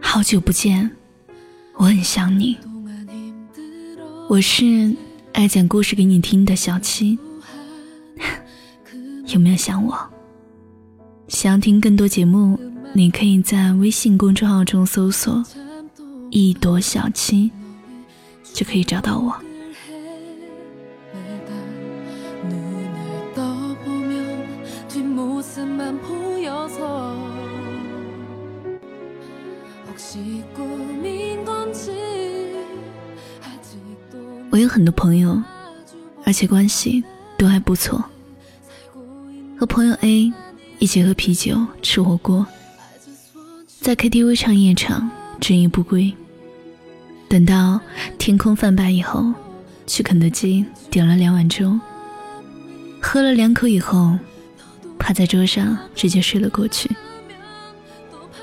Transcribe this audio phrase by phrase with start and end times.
[0.00, 0.90] 好久不见，
[1.76, 2.56] 我很想你。
[4.28, 4.94] 我是
[5.32, 7.18] 爱讲故事给你听的小七，
[9.26, 9.94] 有没有想我？
[11.28, 12.58] 想要听更多节目，
[12.94, 15.44] 你可以在微信公众号中搜索
[16.34, 17.52] “一朵小七”，
[18.54, 19.34] 就可以找到我。
[34.50, 35.42] 我有很多朋友，
[36.24, 37.04] 而且关系
[37.36, 38.02] 都还不错。
[39.58, 40.32] 和朋友 A
[40.78, 42.46] 一起喝啤酒、吃火锅，
[43.80, 46.14] 在 KTV 唱夜场，整夜不归。
[47.32, 47.80] 等到
[48.18, 49.32] 天空泛白以后，
[49.86, 51.80] 去肯德基点了两碗粥，
[53.00, 54.18] 喝了两口以后，
[54.98, 56.90] 趴在桌上直接睡了过去。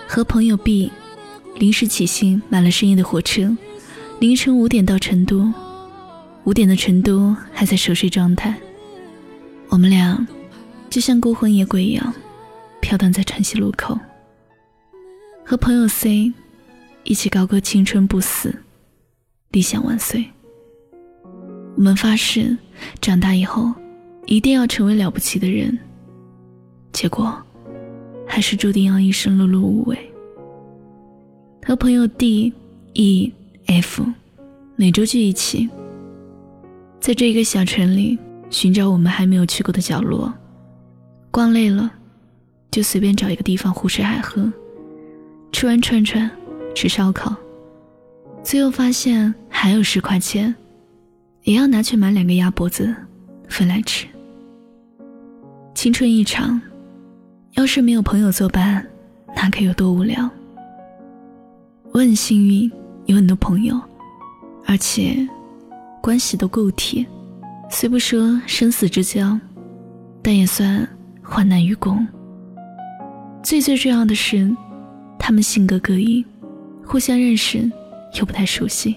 [0.08, 0.92] 和朋友 B
[1.54, 3.56] 临时起兴买了深夜的火车，
[4.18, 5.54] 凌晨五点到成都。
[6.46, 8.56] 五点的成都还在熟睡状态，
[9.68, 10.28] 我们俩
[10.90, 12.12] 就像孤魂野鬼一样，
[12.82, 14.00] 飘荡在晨曦路口。
[15.46, 16.34] 和朋友 C
[17.04, 18.64] 一起高歌青春不死，
[19.52, 20.24] 理想万岁。
[21.76, 22.56] 我们发誓，
[23.02, 23.72] 长大以后
[24.26, 25.78] 一定要成为了不起的人。
[26.92, 27.36] 结果，
[28.28, 29.98] 还是注定要一生碌碌无为。
[31.66, 32.52] 和朋友 D、
[32.94, 33.32] E、
[33.68, 34.06] F
[34.76, 35.70] 每周聚一起。
[37.00, 38.20] 在这一个小城里
[38.50, 40.34] 寻找我们还没有去过的角落，
[41.32, 41.90] 逛累了，
[42.70, 44.52] 就随便找一个地方胡吃海喝，
[45.52, 46.30] 吃完串串，
[46.76, 47.36] 吃烧烤，
[48.50, 50.56] 最后发现还有十块钱，
[51.44, 52.92] 也要拿去买两个鸭脖子
[53.48, 54.08] 分来吃。
[55.76, 56.60] 青春一场，
[57.54, 58.84] 要是没有朋友作伴，
[59.36, 60.28] 那该有多无聊。
[61.92, 62.72] 我很幸运，
[63.06, 63.80] 有很多朋友，
[64.66, 65.16] 而且。
[66.02, 67.06] 关系都够铁，
[67.70, 69.40] 虽不说生死之交，
[70.24, 70.88] 但也算
[71.22, 72.08] 患难与共。
[73.44, 74.50] 最最重要的是，
[75.20, 76.26] 他们性格各异，
[76.84, 77.72] 互相认识
[78.14, 78.96] 又不太熟悉。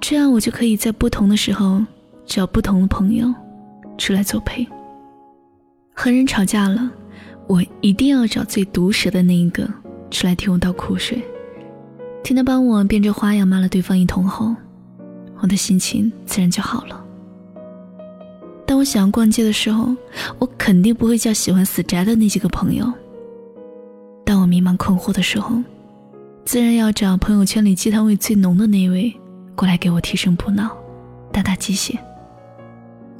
[0.00, 1.80] 这样我就可以在不同的时候
[2.24, 3.32] 找不同的朋友
[3.98, 4.66] 出来作陪。
[5.94, 6.90] 和人吵架了，
[7.46, 9.68] 我一定要找最毒舌的那一个
[10.10, 11.22] 出来替我倒苦水，
[12.22, 14.54] 听他帮我变着花样骂了对方一通后。
[15.42, 17.04] 我的心情自然就好了。
[18.66, 19.94] 当我想要逛街的时候，
[20.38, 22.90] 我肯定不会叫喜欢死宅的那几个朋友。
[24.24, 25.56] 当我迷茫困惑的时候，
[26.50, 29.14] 自然要找朋友圈里鸡汤味最浓的那位
[29.54, 30.76] 过来给我提神补脑、
[31.32, 31.96] 打打鸡血。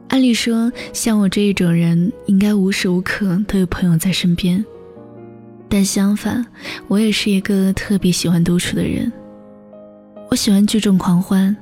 [0.09, 4.65] 按理说，像我这一种人，应该无时无刻都有朋友在身边。
[5.69, 6.45] 但相反，
[6.89, 9.13] 我也是一个特别喜欢独处的人。
[10.29, 11.57] 我喜欢聚众狂欢。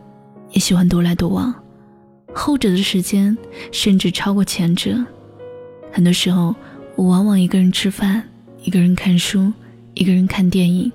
[0.53, 1.55] 也喜欢独来独往，
[2.33, 3.37] 后者的时间
[3.71, 4.97] 甚至超过前者。
[5.93, 6.56] 很多时候，
[6.97, 8.27] 我往往一个人吃饭，
[8.65, 9.53] 一个人看书，
[9.93, 10.91] 一个人看电影，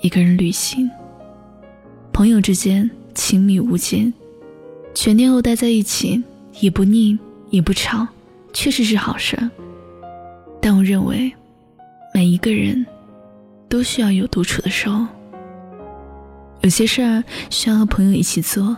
[0.00, 0.88] 一个人旅行。
[2.12, 4.12] 朋友之间亲密无间，
[4.94, 6.22] 全天候待在一起
[6.60, 7.18] 也不腻
[7.50, 8.06] 也不吵，
[8.52, 9.36] 确实是好事。
[10.60, 11.32] 但我认为，
[12.12, 12.84] 每一个人
[13.68, 15.06] 都需要有独处的时候。
[16.62, 18.76] 有些事儿需要和朋友一起做，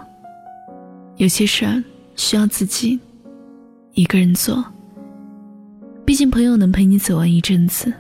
[1.17, 1.83] 有些事儿
[2.15, 3.01] 需要自己
[3.95, 4.63] 一个人做。
[6.05, 7.91] 毕竟朋友能陪你走完一阵子，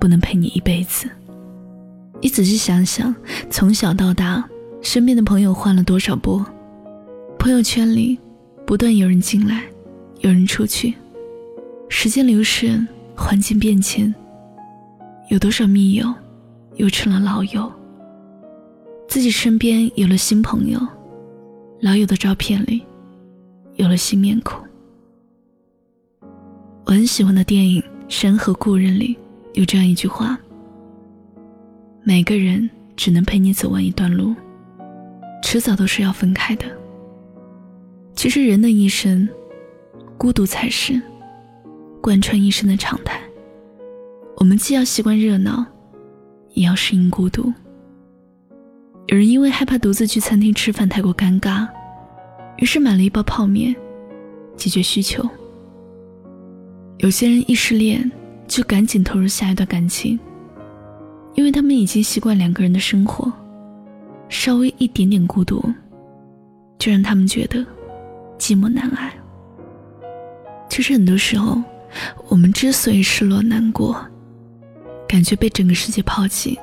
[0.00, 1.08] 不能陪你一辈子。
[2.20, 3.14] 你仔细想想，
[3.48, 4.44] 从小到大，
[4.82, 6.44] 身边的朋友换了多少波？
[7.38, 8.18] 朋友圈里
[8.66, 9.62] 不断有人进来，
[10.20, 10.94] 有人出去。
[11.88, 12.84] 时间流逝，
[13.14, 14.12] 环境变迁，
[15.30, 16.12] 有多少密友
[16.76, 17.70] 又成了老友？
[19.06, 20.78] 自己身边有了新朋友，
[21.80, 22.82] 老友的照片里
[23.76, 24.60] 有了新面孔。
[26.84, 29.16] 我很喜欢的电影《山河故人》里
[29.54, 30.38] 有这样一句话
[32.02, 34.34] ：“每个人只能陪你走完一段路，
[35.42, 36.64] 迟早都是要分开的。”
[38.14, 39.28] 其实人的一生，
[40.16, 41.00] 孤独才是
[42.00, 43.20] 贯穿一生的常态。
[44.36, 45.64] 我们既要习惯热闹，
[46.54, 47.52] 也要适应孤独。
[49.06, 51.68] 有人因为害怕独自去餐厅吃饭太过尴尬，
[52.56, 53.74] 于是买了一包泡面，
[54.56, 55.28] 解决需求。
[56.98, 58.10] 有些人一失恋
[58.48, 60.18] 就赶紧投入下一段感情，
[61.38, 63.32] 因为他们已经习惯两个人的生活，
[64.28, 65.62] 稍微一点点孤独，
[66.80, 67.64] 就让他们觉得
[68.40, 69.08] 寂寞难挨。
[70.68, 71.62] 其实很多时候，
[72.26, 74.04] 我们之所以失落难过，
[75.06, 76.58] 感觉被整个世界抛弃，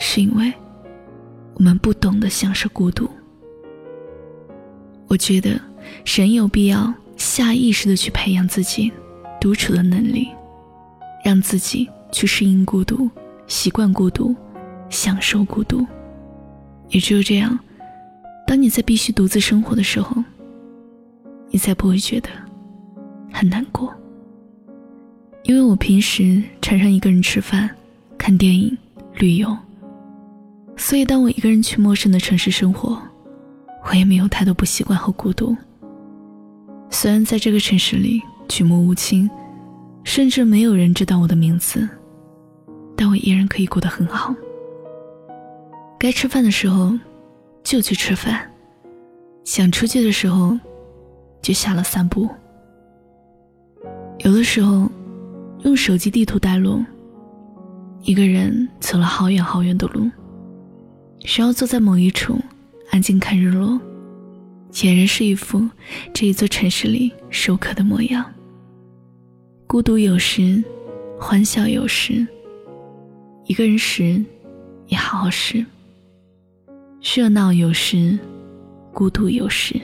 [0.00, 0.52] 是因为
[1.54, 3.08] 我们不懂得享受孤独。
[5.06, 5.60] 我觉得，
[6.04, 8.92] 人有必要下意识的去培养自己
[9.40, 10.26] 独处的能力，
[11.24, 13.08] 让自己去适应孤独，
[13.48, 14.32] 习惯孤独，
[14.88, 15.84] 享受孤独。
[16.90, 17.58] 也只有这样，
[18.46, 20.22] 当你在必须独自生活的时候，
[21.50, 22.28] 你才不会觉得
[23.32, 23.92] 很难过。
[25.42, 27.68] 因为我平时常常一个人吃饭、
[28.16, 28.76] 看电影、
[29.14, 29.56] 旅游，
[30.76, 32.96] 所以当我一个人去陌生的城市生活。
[33.90, 35.56] 我也没有太多不习惯和孤独。
[36.90, 39.30] 虽然在这个城市里举目无亲，
[40.04, 41.88] 甚至没有人知道我的名字，
[43.00, 44.34] 但我依然可以过得很好。
[46.00, 46.92] 该吃饭的时候
[47.62, 48.50] 就去吃饭，
[49.44, 50.58] 想出去的时候
[51.40, 52.28] 就下了散步。
[54.24, 54.90] 有的时候
[55.62, 56.84] 用手机地图带路，
[58.02, 60.10] 一个人走了好远好远的路，
[61.20, 62.36] 需要坐在某一处。
[62.90, 63.78] 安静看日落，
[64.72, 65.68] 俨然是一副
[66.14, 68.24] 这一座城市里熟客的模样。
[69.66, 70.64] 孤独有时，
[71.20, 72.26] 欢笑有时。
[73.48, 74.22] 一个人时，
[74.88, 75.64] 也好好时；
[77.02, 78.18] 热闹有时，
[78.92, 79.74] 孤独有时。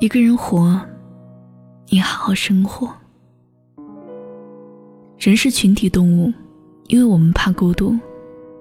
[0.00, 0.78] 一个人活，
[1.88, 2.94] 也好好生活。
[5.18, 6.30] 人是群体动物，
[6.88, 7.98] 因为我们怕孤独，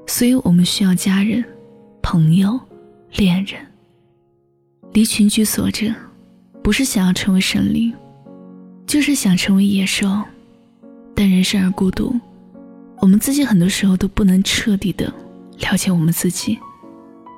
[0.07, 1.43] 所以我们需要家人、
[2.01, 2.57] 朋友。
[3.13, 3.59] 恋人
[4.93, 5.91] 离群居所者，
[6.61, 7.91] 不是想要成为神灵，
[8.85, 10.07] 就是想成为野兽。
[11.15, 12.15] 但人生而孤独，
[13.01, 15.11] 我们自己很多时候都不能彻底的
[15.59, 16.59] 了解我们自己，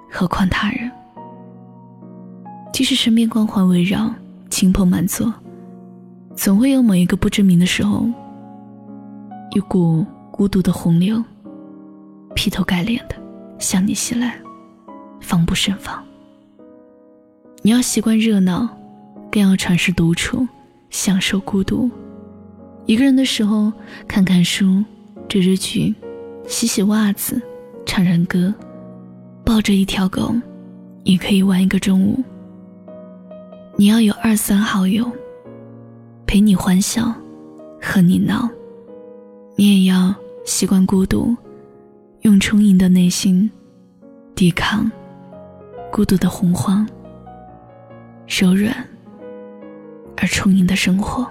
[0.10, 0.92] 何况他人。
[2.74, 4.14] 即使身边光环围绕，
[4.50, 5.34] 亲朋满座，
[6.36, 8.10] 总会有某一个不知名的时候，
[9.52, 11.24] 一股孤独的洪流，
[12.34, 13.16] 劈头盖脸的
[13.60, 14.36] 向你袭来。
[15.22, 16.04] 防不胜防。
[17.62, 18.68] 你要习惯热闹，
[19.32, 20.48] 更要尝试独处，
[20.90, 21.88] 享受孤独。
[22.88, 23.72] 一个人的时候，
[24.08, 24.84] 看看书，
[25.32, 25.96] 追追剧，
[26.46, 27.42] 洗洗袜子，
[27.86, 28.54] 唱唱歌，
[29.46, 30.36] 抱着一条狗，
[31.06, 32.22] 也可以玩一个中午。
[33.78, 35.10] 你要有二三好友，
[36.28, 37.16] 陪你欢笑，
[37.82, 38.50] 和你闹。
[39.56, 40.14] 你也要
[40.44, 41.34] 习惯孤独，
[42.24, 43.50] 用充盈的内心
[44.36, 44.92] 抵抗。
[45.94, 46.86] 孤独的洪荒，
[48.28, 48.76] 柔软
[50.18, 51.26] 而充盈的生活。